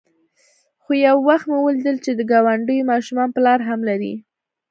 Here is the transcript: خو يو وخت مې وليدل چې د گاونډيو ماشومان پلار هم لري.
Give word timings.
خو 0.83 0.91
يو 1.05 1.17
وخت 1.29 1.45
مې 1.51 1.57
وليدل 1.65 1.97
چې 2.05 2.11
د 2.13 2.21
گاونډيو 2.31 2.89
ماشومان 2.93 3.29
پلار 3.35 3.59
هم 3.69 3.79
لري. 3.89 4.13